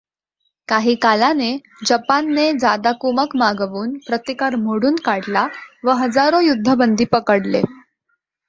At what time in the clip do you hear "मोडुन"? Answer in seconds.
4.63-4.95